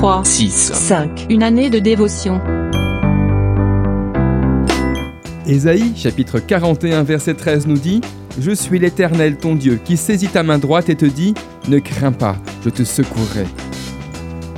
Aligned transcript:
3, 0.00 0.24
6, 0.24 0.72
5. 0.72 1.26
Une 1.28 1.42
année 1.42 1.68
de 1.68 1.78
dévotion. 1.78 2.40
Ésaïe, 5.46 5.92
chapitre 5.94 6.38
41, 6.38 7.02
verset 7.02 7.34
13 7.34 7.66
nous 7.66 7.76
dit 7.76 8.00
Je 8.40 8.50
suis 8.52 8.78
l'Éternel 8.78 9.36
ton 9.36 9.54
Dieu, 9.54 9.78
qui 9.84 9.98
saisit 9.98 10.28
ta 10.28 10.42
main 10.42 10.56
droite 10.56 10.88
et 10.88 10.96
te 10.96 11.04
dit 11.04 11.34
Ne 11.68 11.80
crains 11.80 12.12
pas, 12.12 12.36
je 12.64 12.70
te 12.70 12.82
secourrai. 12.82 13.44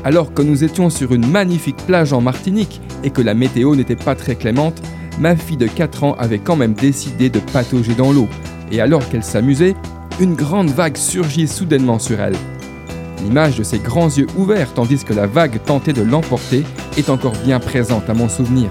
Alors 0.04 0.32
que 0.32 0.42
nous 0.42 0.62
étions 0.62 0.90
sur 0.90 1.12
une 1.12 1.26
magnifique 1.26 1.84
plage 1.88 2.12
en 2.12 2.20
Martinique 2.20 2.80
et 3.02 3.10
que 3.10 3.20
la 3.20 3.34
météo 3.34 3.74
n'était 3.74 3.96
pas 3.96 4.14
très 4.14 4.36
clémente, 4.36 4.80
ma 5.18 5.34
fille 5.34 5.56
de 5.56 5.66
4 5.66 6.04
ans 6.04 6.14
avait 6.20 6.38
quand 6.38 6.54
même 6.54 6.74
décidé 6.74 7.30
de 7.30 7.40
patauger 7.40 7.96
dans 7.96 8.12
l'eau. 8.12 8.28
Et 8.70 8.80
alors 8.80 9.08
qu'elle 9.08 9.24
s'amusait, 9.24 9.74
une 10.20 10.36
grande 10.36 10.70
vague 10.70 10.96
surgit 10.96 11.48
soudainement 11.48 11.98
sur 11.98 12.20
elle. 12.20 12.36
L'image 13.22 13.58
de 13.58 13.62
ses 13.62 13.78
grands 13.78 14.08
yeux 14.08 14.26
ouverts 14.36 14.74
tandis 14.74 15.04
que 15.04 15.14
la 15.14 15.26
vague 15.26 15.62
tentait 15.64 15.92
de 15.92 16.02
l'emporter 16.02 16.64
est 16.96 17.08
encore 17.08 17.34
bien 17.44 17.60
présente 17.60 18.10
à 18.10 18.14
mon 18.14 18.28
souvenir. 18.28 18.70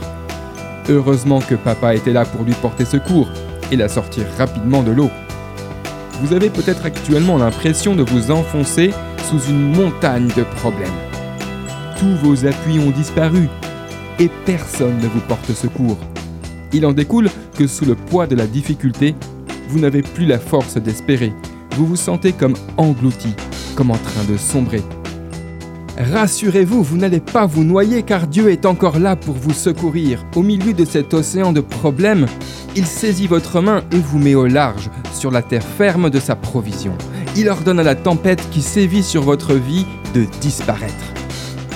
Heureusement 0.89 1.39
que 1.39 1.55
papa 1.55 1.95
était 1.95 2.11
là 2.11 2.25
pour 2.25 2.43
lui 2.43 2.53
porter 2.53 2.85
secours 2.85 3.29
et 3.71 3.77
la 3.77 3.87
sortir 3.87 4.25
rapidement 4.37 4.83
de 4.83 4.91
l'eau. 4.91 5.09
Vous 6.21 6.33
avez 6.33 6.49
peut-être 6.49 6.85
actuellement 6.85 7.37
l'impression 7.37 7.95
de 7.95 8.03
vous 8.03 8.29
enfoncer 8.29 8.91
sous 9.29 9.39
une 9.49 9.71
montagne 9.73 10.27
de 10.35 10.43
problèmes. 10.57 10.89
Tous 11.97 12.15
vos 12.21 12.45
appuis 12.45 12.79
ont 12.79 12.91
disparu 12.91 13.47
et 14.19 14.29
personne 14.45 14.97
ne 14.97 15.07
vous 15.07 15.21
porte 15.21 15.53
secours. 15.53 15.97
Il 16.73 16.85
en 16.85 16.93
découle 16.93 17.29
que 17.57 17.67
sous 17.67 17.85
le 17.85 17.95
poids 17.95 18.27
de 18.27 18.35
la 18.35 18.47
difficulté, 18.47 19.15
vous 19.69 19.79
n'avez 19.79 20.01
plus 20.01 20.25
la 20.25 20.39
force 20.39 20.77
d'espérer. 20.77 21.33
Vous 21.77 21.85
vous 21.85 21.95
sentez 21.95 22.33
comme 22.33 22.55
englouti, 22.77 23.33
comme 23.75 23.91
en 23.91 23.97
train 23.97 24.23
de 24.29 24.37
sombrer. 24.37 24.83
Rassurez-vous, 25.97 26.83
vous 26.83 26.97
n'allez 26.97 27.19
pas 27.19 27.45
vous 27.45 27.63
noyer 27.63 28.03
car 28.03 28.27
Dieu 28.27 28.49
est 28.49 28.65
encore 28.65 28.97
là 28.97 29.15
pour 29.15 29.35
vous 29.35 29.53
secourir. 29.53 30.25
Au 30.35 30.41
milieu 30.41 30.73
de 30.73 30.85
cet 30.85 31.13
océan 31.13 31.51
de 31.51 31.61
problèmes, 31.61 32.25
il 32.75 32.85
saisit 32.85 33.27
votre 33.27 33.61
main 33.61 33.83
et 33.91 33.97
vous 33.97 34.17
met 34.17 34.35
au 34.35 34.47
large, 34.47 34.89
sur 35.13 35.31
la 35.31 35.41
terre 35.41 35.63
ferme 35.63 36.09
de 36.09 36.19
sa 36.19 36.35
provision. 36.35 36.93
Il 37.35 37.49
ordonne 37.49 37.79
à 37.79 37.83
la 37.83 37.95
tempête 37.95 38.49
qui 38.51 38.61
sévit 38.61 39.03
sur 39.03 39.23
votre 39.23 39.53
vie 39.53 39.85
de 40.13 40.25
disparaître. 40.39 40.93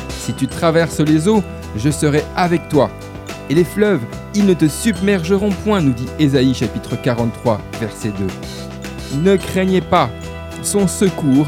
Si 0.10 0.34
tu 0.34 0.48
traverses 0.48 1.02
les 1.02 1.28
eaux, 1.28 1.44
je 1.78 1.90
serai 1.90 2.24
avec 2.36 2.68
toi. 2.70 2.90
Et 3.50 3.54
les 3.54 3.64
fleuves, 3.64 4.02
ils 4.34 4.46
ne 4.46 4.54
te 4.54 4.68
submergeront 4.68 5.52
point, 5.52 5.82
nous 5.82 5.94
dit 5.94 6.08
Ésaïe 6.20 6.54
chapitre 6.54 6.96
43, 7.00 7.62
verset 7.80 8.12
2. 9.14 9.20
Ne 9.22 9.36
craignez 9.36 9.82
pas, 9.82 10.10
son 10.64 10.88
secours 10.88 11.48